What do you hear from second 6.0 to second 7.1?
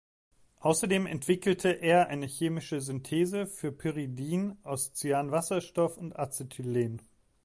Acetylen.